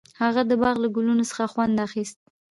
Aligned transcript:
هغه 0.21 0.41
د 0.49 0.51
باغ 0.61 0.75
له 0.83 0.87
ګلونو 0.95 1.23
څخه 1.31 1.43
خوند 1.51 1.75
اخیست. 1.87 2.17